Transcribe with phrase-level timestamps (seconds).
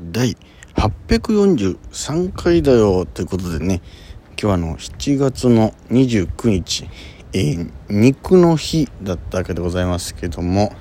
[0.00, 0.36] 第
[0.76, 3.82] 843回だよということでね
[4.30, 6.88] 今日はあの7月の29日、
[7.32, 10.72] えー、肉の日だったわけでございますけども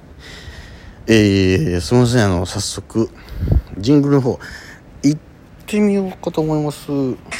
[1.07, 3.09] えー、すみませんあの早速
[3.77, 4.37] ジングルの方
[5.01, 5.19] 行っ
[5.65, 6.85] てみようかと思います。
[6.85, 7.33] トランペットの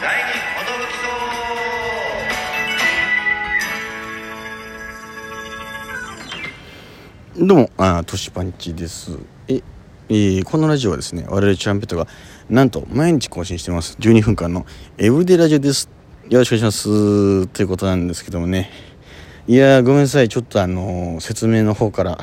[0.00, 0.86] 第二ほどう
[7.42, 9.18] どうも、あトシパンチです。
[9.48, 9.62] え、
[10.10, 12.06] えー、このラジオはですね、我々チャンペットが、
[12.50, 13.96] なんと、毎日更新してます。
[13.98, 14.66] 12分間の
[14.98, 15.88] エブリデイラジオです。
[16.28, 17.46] よろしくお願いします。
[17.46, 18.70] ということなんですけどもね。
[19.48, 20.28] いやごめんなさい。
[20.28, 22.18] ちょっとあのー、説明の方から、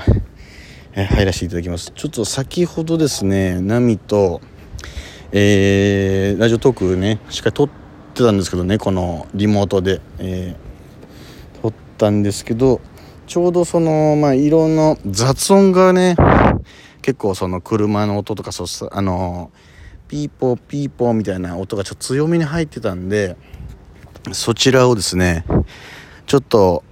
[0.94, 1.92] えー、入らせていただきます。
[1.96, 4.40] ちょっと先ほどですね、ナミと、
[5.32, 7.70] えー、ラジオトークね、しっかり撮っ
[8.14, 12.82] てたんですけどね、このリモートで、えー、撮ったんですけど、
[13.28, 16.16] ちょうどその、まあ、いろんな雑音がね、
[17.02, 19.52] 結構その車の音とか、そあの、
[20.08, 23.36] ピーポーピーポーみたいな音がちょっと強めに入ってたんで、
[24.32, 25.44] そちらをですね、
[26.26, 26.86] ちょっと、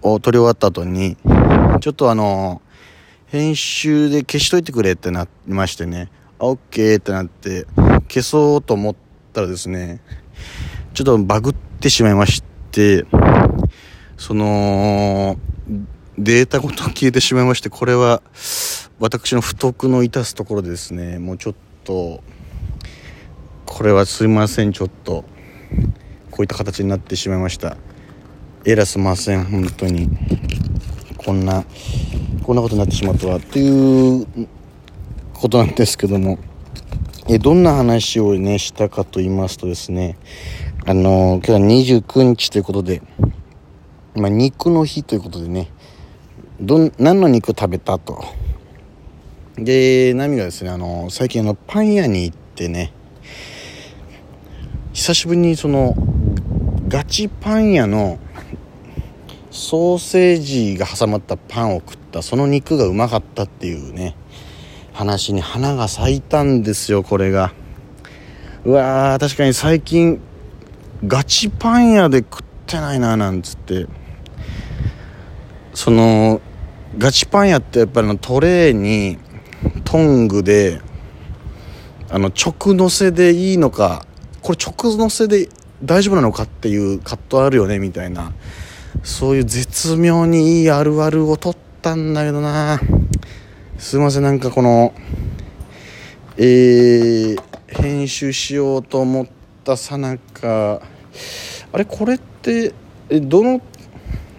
[0.00, 1.18] 撮り終わった後に、
[1.80, 2.62] ちょっとあの、
[3.26, 7.66] 編集で消しといてくれってなりましてね、あ、オッケーってなって、
[8.08, 8.94] 消そうと思っ
[9.34, 10.00] たらですね、
[10.94, 13.04] ちょっとバグってしまいまして、
[14.16, 15.36] その、
[16.16, 18.22] データごと消えてしまいまして、これは
[19.00, 22.22] 私の不徳の致すところでですね、もうちょっと、
[23.66, 25.24] これはすいません、ちょっと、
[26.30, 27.76] こういった形になってしまいました。
[28.64, 30.08] えらすません、本当に。
[31.16, 31.64] こんな、
[32.44, 34.26] こんなことになってしまったわ、という
[35.32, 36.38] ことなんですけども、
[37.28, 40.16] え、どんな話をね、したかと言いますとですね、
[40.86, 43.02] あの、今日は29日ということで、
[44.14, 45.70] まあ、肉の日ということでね
[46.60, 48.24] ど何の肉食べたと。
[49.56, 52.92] でナミがですねあの最近のパン屋に行ってね
[54.92, 55.94] 久しぶりにその
[56.88, 58.18] ガチパン屋の
[59.50, 64.16] ソーセージが挟まったパンを食ったその肉がうまかったっていうね
[64.92, 67.52] 話に花が咲いたんですよこれが。
[68.64, 70.20] うわー確かに最近
[71.06, 73.86] ガチパン屋で食ってないななんつって。
[75.74, 76.40] その
[76.98, 79.18] ガチパン屋ってやっぱりのトレーに
[79.84, 80.80] トングで
[82.10, 84.06] あの直のせでいいのか
[84.42, 85.48] これ直のせで
[85.82, 88.32] 大丈夫なのかっていうカットあるよねみたいな。
[89.02, 92.80] そういう絶妙にいいあるあるを取ったんだけどな。
[93.76, 94.94] すいませんなんかこの
[96.36, 97.38] えー、
[97.68, 99.26] 編集しようと思っ
[99.64, 100.80] たさなか。
[101.72, 102.72] あれこれって
[103.10, 103.60] どの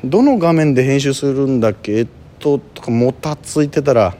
[0.03, 2.07] どの画面で編集するんだっけ？
[2.45, 4.16] ととかもたついてたら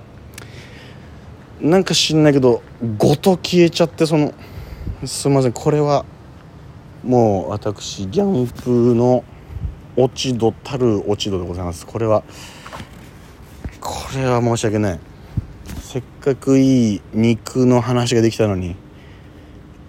[1.62, 2.64] なんか知んないけど
[2.98, 4.34] ごと消えちゃってその
[5.06, 6.06] すいませんこれは
[7.04, 9.24] もう私ギャンプの
[9.96, 11.86] 落ち度たる落ち度でございます。
[11.86, 12.24] これは
[13.80, 15.00] これは申し訳ない。
[15.82, 18.76] せっかくいい肉の話ができたのに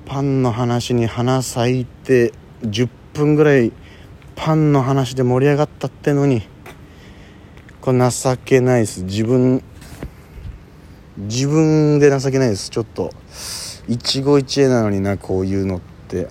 [0.05, 3.73] パンの話に花咲いて10分ぐらい
[4.35, 6.43] パンの話で盛り上がったってのに
[7.87, 9.05] これ情けないです。
[9.05, 9.63] 自分
[11.19, 12.69] 自分で情けないです。
[12.69, 13.13] ちょっと
[13.87, 16.27] 一期一会なのになこういうのって。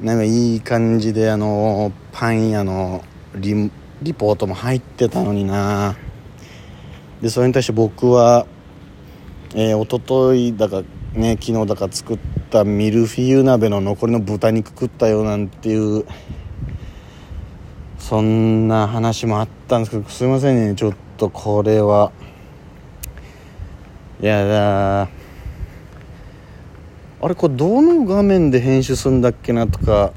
[0.00, 3.04] なんかいい感じであのパン屋の
[3.34, 5.94] リリポートも入ってたのにな。
[7.20, 8.46] でそれに対して僕は
[9.54, 16.06] えー、一昨日だかね昨日だか作ったミルフィーユ鍋の残りの豚肉食ったよなんていう
[18.10, 20.74] そんな話もあったんですけどすいませんね。
[20.74, 22.10] ちょっとこれは。
[24.20, 25.02] いやだ。
[25.02, 25.08] あ
[27.28, 30.12] れこれどの画面で編集するんだっけなとか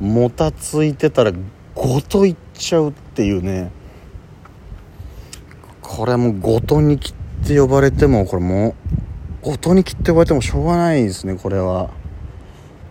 [0.00, 1.30] もたついてたら
[1.76, 3.70] ごといっちゃうっていうね。
[5.82, 8.74] これはもうごとに切って呼ばれてもこれも
[9.44, 11.90] う音に切って呼ばれてもしょうがないですねこれは。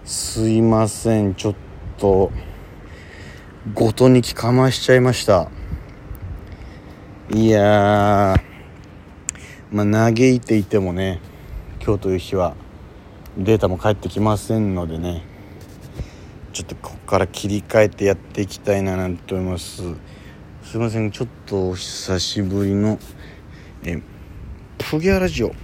[0.05, 1.55] すいませんちょっ
[1.97, 2.31] と。
[3.73, 5.49] ごとにきかましちゃいました。
[7.31, 8.35] いや
[9.71, 11.19] まあ嘆いていてもね
[11.83, 12.55] 今日という日は
[13.39, 15.23] データも返ってきませんのでね
[16.53, 19.81] ちょっとここから切り替えてやっていきたいななんて思います。
[20.63, 22.99] すいませんちょっとお久しぶりの
[23.83, 23.99] え
[24.77, 25.55] プギャラジオ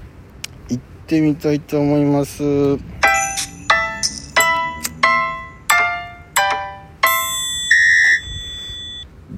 [0.69, 2.41] 行ってみたいと思います。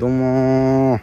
[0.04, 1.00] どうも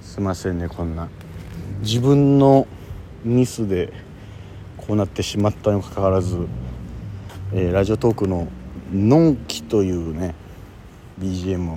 [0.00, 1.08] すいませんねこんな。
[1.82, 2.66] 自分の
[3.22, 3.92] ミスで
[4.76, 6.48] こうなってしまったにもかかわらず、
[7.52, 8.48] えー、ラジオトークの
[8.92, 10.34] 「のんき」というね
[11.20, 11.76] BGM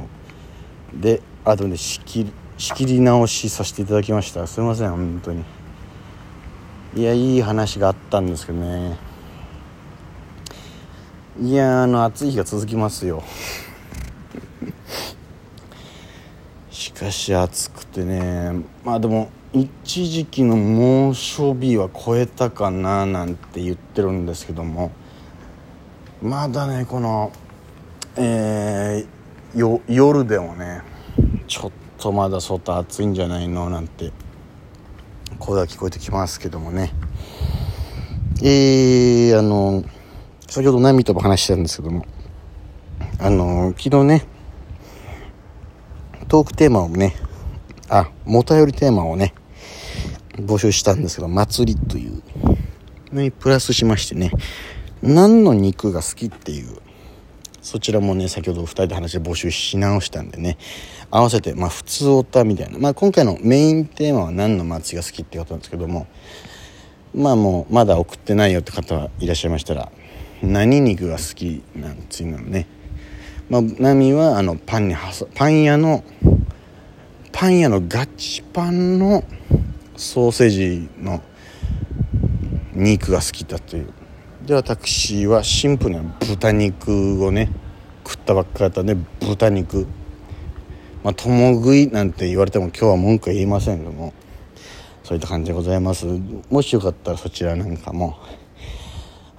[0.95, 4.48] で後で仕切り仕切り直しさせていただきました。
[4.48, 5.44] すいません本当に。
[6.95, 9.08] いやいい話があったんですけどね。
[11.41, 13.24] いやあの暑い日が続きますよ。
[16.69, 18.51] しかし暑くてね。
[18.83, 24.91] まあでも一時期の猛暑日は超えたかななんて言ってるんですけども。
[26.21, 27.31] まだねこの
[28.18, 30.81] えー、夜でもね
[31.47, 34.12] ちょっとまだ外暑いんじゃないのなんて
[35.38, 36.92] 声が聞こえてきますけどもね。
[38.44, 39.85] えー、あの
[40.50, 42.06] 先ほどナミとも話したんですけども
[43.19, 44.25] あの昨日ね
[46.28, 47.16] トークテーマをね
[47.88, 49.36] あもたよりテーマをね
[50.38, 52.24] 募集したんですけど祭りという
[53.13, 54.31] のにプラスしましてね
[55.04, 56.80] 何の肉が好きっていう
[57.62, 60.57] そちらもね先ほど2人で話で募集し直したんでね
[61.12, 66.07] 合わせてまあ普通オタみたいなまあ今回のメインテーマは何の祭りが好きってことなんですけども
[67.13, 69.92] まあもうまだ送ってないよって方はいらっしゃいましたら
[70.41, 72.68] 何肉が好きなんていうのね。
[73.50, 74.95] まあ波はあのパンに
[75.36, 76.03] パン屋の
[77.31, 79.24] パン屋のガチパンの
[79.95, 81.21] ソーセージの
[82.74, 83.91] 肉が好きだという
[84.45, 87.50] で私はシンプルな豚肉をね
[88.06, 89.88] 食ったばっかだったんで豚肉。
[91.03, 94.13] まあ共食いなんて言われても今日は文句は言いませんけども。
[95.09, 96.06] そういった感じでございます。
[96.51, 98.19] もしよかったらそちらなんかも、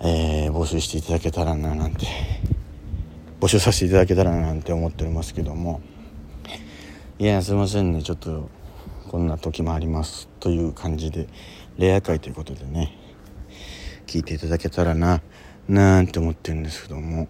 [0.02, 2.06] えー、募集していただけたらななんて
[3.38, 5.80] 募集させていただけたらななんて思っておりますけども。
[7.18, 8.02] いやすいませんね。
[8.02, 8.48] ちょっと
[9.08, 11.26] こんな時もありますという感じで
[11.76, 12.96] レア会ということでね
[14.06, 15.20] 聞いていただけたらな
[15.68, 17.28] なんて思ってるんですけども。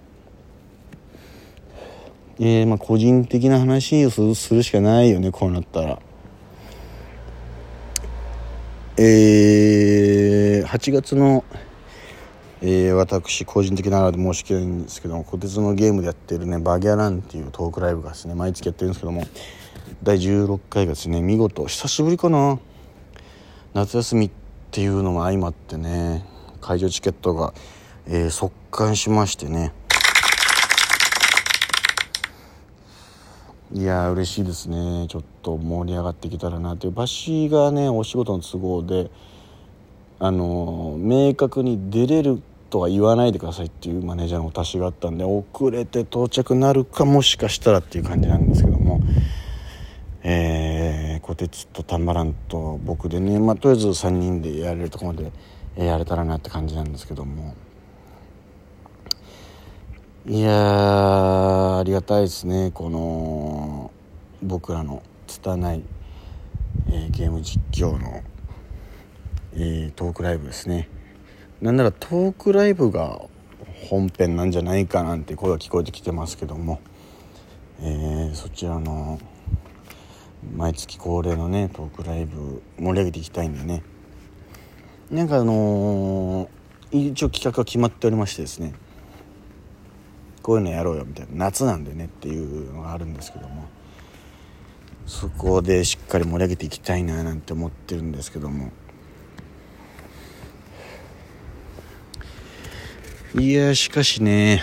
[2.38, 5.98] えー、まあ個人的な話をするしかないよねこうなったら。
[8.96, 11.44] えー、8月の、
[12.62, 19.24] えー、私個人的ながらで申し訳ないんですけども小鉄のゲームでやってるねバギャランっていうトークライブがですね毎月やってるんですけども
[20.02, 22.58] 第16回がですね見事久しぶりかな
[23.72, 24.30] 夏休みっ
[24.70, 26.26] ていうのも相まってね
[26.60, 27.54] 会場チケットが、
[28.06, 29.72] えー、速乾しましてね。
[33.72, 35.06] いや嬉しいですね。
[35.08, 36.90] ちょっと盛り上がってきたらなという。
[36.90, 39.10] 場所がねお仕事の都合で
[40.18, 49.00] あの明確に出れるとは言わないでくださいっていうマネージャーのお達しがあったんで遅れて到着なるかもしかしたらっていう感じなんですけども
[50.22, 55.32] えー、小鉄とたまらんと僕でね、まあ、とりあえず3人でやれるとこまで
[55.76, 57.54] やれたらなって感じなんですけども。
[60.26, 63.90] いやありがたいですねこの
[64.42, 65.82] 僕らの拙い、
[66.90, 68.22] えー、ゲーム実況の、
[69.54, 70.90] えー、トークライブですね。
[71.60, 73.20] なんならトークライブが
[73.90, 76.80] 本編なんじゃないかなんて声が聞こえてきてますけども、
[77.80, 79.20] えー、そちらの
[80.56, 83.82] 毎月恒例のねトークライブ盛り上げていきたいんでね。
[85.10, 88.72] なんかあのー、一応企画が決まっておりましてですね。
[90.42, 91.44] こういうのやろうよみたいな。
[91.46, 93.68] 夏なんでねっていうのがあるんですけども。
[95.04, 98.70] そこでしっかり盛り上げていきたいななんて思ってるんですけども。
[103.38, 104.60] いやしかしね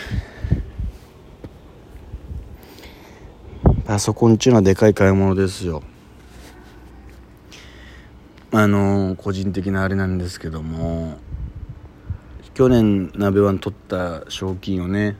[3.86, 5.84] パソコンっちゅうのはでかい買い物ですよ。
[8.52, 11.18] あの個人的なあれなんですけども
[12.56, 15.16] 去年鍋湾取った賞金をね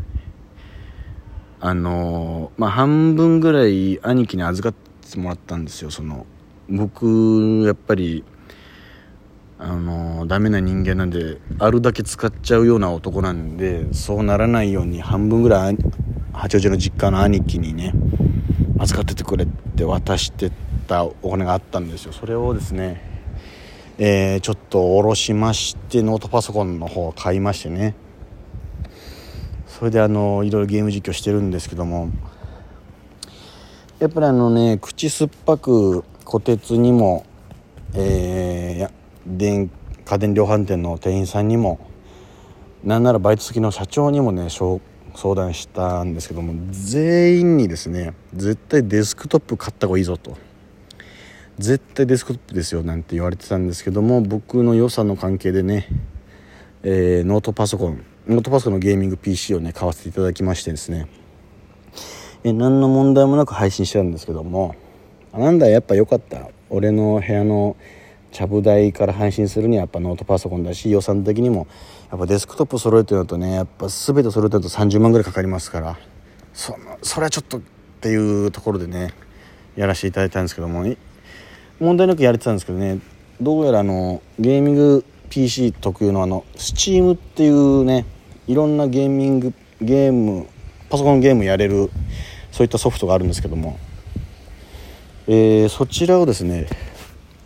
[1.62, 5.90] あのまあ半分ぐらい兄貴に預かってもらったんですよ。
[5.90, 6.26] その
[6.70, 8.26] 僕やっぱり
[9.60, 15.78] あのダメな人間なんであるだけ使っちゃうような男なんでそうならないように半分ぐらい
[16.32, 17.94] 八王子の実家の兄貴にね
[18.78, 20.52] 預かっててくれって渡して
[20.88, 22.14] たお金があったんですよ。
[22.14, 23.08] それをですね
[24.00, 27.96] えー、ちょっと下ろしましてノートパソコンの方を買いましてね。
[29.66, 32.10] それであのいろいろゲーム実況してるんですけども
[34.00, 37.26] やっぱりあのね口酸っぱく虎鉄にも、
[37.94, 38.97] えー、
[39.28, 39.70] 電
[40.06, 41.80] 家電量販店の店員さんにも
[42.84, 44.80] なんならバイト先の社長にもね相
[45.36, 50.38] 談したんですけども全員にですね絶対デスクトップ買った方がいいぞと。
[51.58, 55.88] 絶対デスクトップですよなんて言われてたんですけども僕の予算の関係でね、
[56.84, 61.08] えー、ノートパソコンノートパソコンのゲーミング PC をね買わせていただきましてですね、
[62.44, 64.76] え、何の問題もなく配信してたんですけども
[65.34, 66.50] なんだやっぱ良かった。
[66.70, 67.76] 俺の部屋の
[68.32, 71.68] ちゃぶ台から配信するにはやっぱノートパソコンだし予算的にも
[72.12, 75.98] やっぱデスクトップ揃えてるのとねやっぱ全て揃えてると30万ぐらいかかりますから
[76.54, 77.62] そそれはちょっとっ
[78.02, 79.14] ていうところでね
[79.76, 80.86] やらせていただいたんですけども
[81.80, 83.00] 問題なくやれてたんですけどね
[83.40, 88.06] どうやらあのゲーミング PC 特有のあの Steam っていうね
[88.48, 90.48] いろんなゲーミングゲーム
[90.90, 91.92] パソコンゲームやれる
[92.52, 93.78] そういったソフトがあるんですけども、
[95.28, 96.68] えー、そちらをですね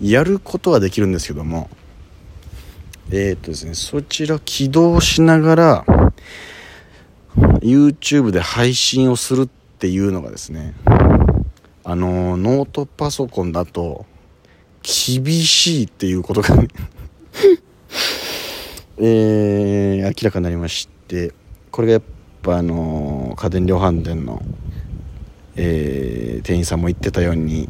[0.02, 1.70] やることはできるんですけども
[3.12, 5.86] えー、っとですねそちら起動しながら
[7.62, 10.74] YouTube で配信をするっていうのがですね
[11.84, 14.06] あのノートパソコンだと
[14.82, 16.56] 厳しいっていうことが
[18.98, 21.34] えー、明らかになりまして
[21.70, 22.02] これがやっ
[22.42, 24.42] ぱあの家電量販店の、
[25.56, 27.68] えー、店員さんも言ってたように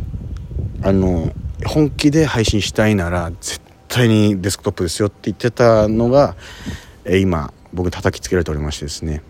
[0.82, 1.32] あの
[1.66, 6.36] 本気で配信したいなら絶対にデスクトップですよって言ってたのが、
[7.06, 9.22] えー、今僕叩きつけられておりましてですね、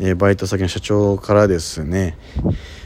[0.00, 2.18] えー、バイト先の社長からですね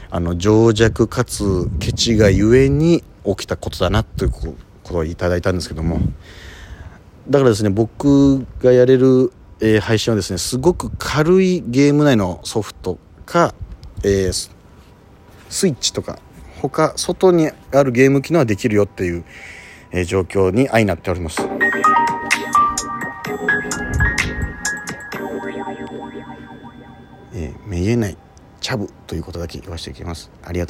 [0.09, 5.99] あの情弱かつケチがゆえに起きたことだなということをいただいたんですけども。
[7.29, 13.53] だからですね僕がやれる、えー、配信はですねすごく軽いゲーム内のソフトか、
[14.03, 14.51] えー、
[15.49, 16.17] スイッチとか
[16.59, 19.23] 他外にあるゲーム機能はできるよっていう、
[19.91, 21.41] えー、状況に相なっております。
[27.31, 28.17] えー、めげない
[28.59, 30.29] チャブということだけ言わせていきます。
[30.43, 30.67] ありがとう